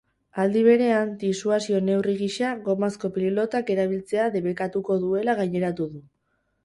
Aldi 0.43 0.61
berean, 0.67 1.11
disuasio-neurri 1.23 2.15
gisa 2.21 2.53
gomazko 2.69 3.11
pilotak 3.19 3.71
erabiltzea 3.75 4.27
debekatuko 4.39 5.01
duela 5.05 5.37
gaineratu 5.43 5.89
du. 5.93 6.03